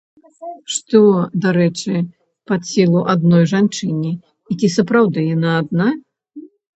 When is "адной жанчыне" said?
3.13-4.13